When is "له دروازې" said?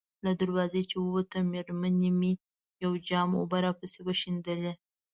0.25-0.81